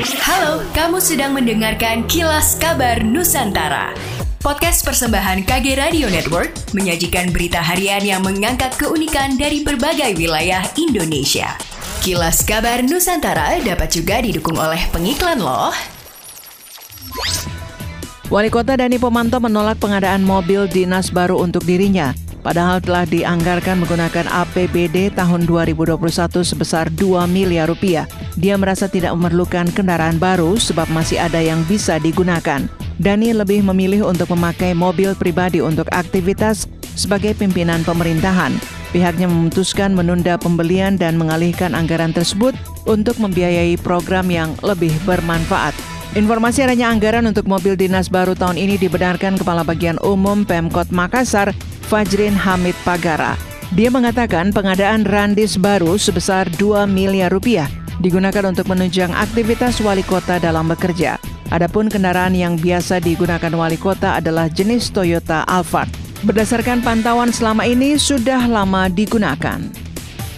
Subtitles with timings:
[0.00, 3.92] Halo, kamu sedang mendengarkan Kilas Kabar Nusantara.
[4.40, 11.52] Podcast persembahan KG Radio Network menyajikan berita harian yang mengangkat keunikan dari berbagai wilayah Indonesia.
[12.00, 15.68] Kilas Kabar Nusantara dapat juga didukung oleh pengiklan loh.
[18.32, 22.16] Wali Kota Dani Pomanto menolak pengadaan mobil dinas baru untuk dirinya.
[22.40, 26.00] Padahal telah dianggarkan menggunakan APBD tahun 2021
[26.40, 28.08] sebesar 2 miliar rupiah.
[28.40, 32.64] Dia merasa tidak memerlukan kendaraan baru sebab masih ada yang bisa digunakan.
[33.00, 38.56] Dani lebih memilih untuk memakai mobil pribadi untuk aktivitas sebagai pimpinan pemerintahan.
[38.90, 45.72] Pihaknya memutuskan menunda pembelian dan mengalihkan anggaran tersebut untuk membiayai program yang lebih bermanfaat.
[46.18, 51.54] Informasi adanya anggaran untuk mobil dinas baru tahun ini dibenarkan Kepala Bagian Umum Pemkot Makassar
[51.90, 53.34] Fajrin Hamid Pagara.
[53.74, 57.66] Dia mengatakan pengadaan randis baru sebesar 2 miliar rupiah
[57.98, 61.18] digunakan untuk menunjang aktivitas wali kota dalam bekerja.
[61.50, 65.90] Adapun kendaraan yang biasa digunakan wali kota adalah jenis Toyota Alphard.
[66.22, 69.58] Berdasarkan pantauan selama ini sudah lama digunakan.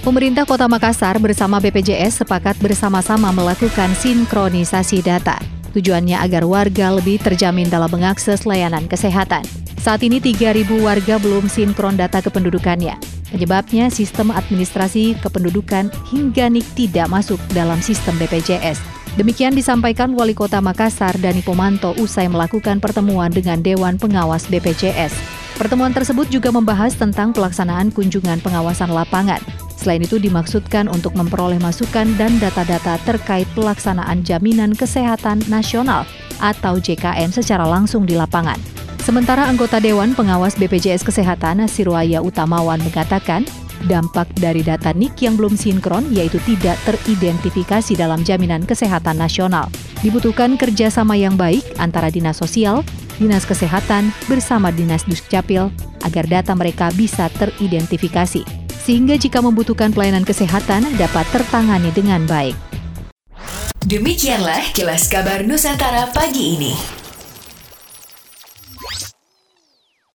[0.00, 5.36] Pemerintah Kota Makassar bersama BPJS sepakat bersama-sama melakukan sinkronisasi data.
[5.76, 9.61] Tujuannya agar warga lebih terjamin dalam mengakses layanan kesehatan.
[9.82, 12.94] Saat ini 3.000 warga belum sinkron data kependudukannya.
[13.34, 18.78] Penyebabnya sistem administrasi kependudukan hingga NIK tidak masuk dalam sistem BPJS.
[19.18, 25.18] Demikian disampaikan Wali Kota Makassar Dani Pomanto usai melakukan pertemuan dengan Dewan Pengawas BPJS.
[25.58, 29.42] Pertemuan tersebut juga membahas tentang pelaksanaan kunjungan pengawasan lapangan.
[29.74, 36.06] Selain itu dimaksudkan untuk memperoleh masukan dan data-data terkait pelaksanaan jaminan kesehatan nasional
[36.38, 38.81] atau JKN secara langsung di lapangan.
[39.02, 43.42] Sementara anggota Dewan Pengawas BPJS Kesehatan Sirwaya Utamawan mengatakan,
[43.90, 49.66] dampak dari data NIK yang belum sinkron yaitu tidak teridentifikasi dalam jaminan kesehatan nasional.
[50.06, 52.86] Dibutuhkan kerjasama yang baik antara Dinas Sosial,
[53.18, 55.66] Dinas Kesehatan, bersama Dinas Dukcapil
[56.06, 58.46] agar data mereka bisa teridentifikasi.
[58.86, 62.54] Sehingga jika membutuhkan pelayanan kesehatan dapat tertangani dengan baik.
[63.82, 67.01] Demikianlah kilas kabar Nusantara pagi ini.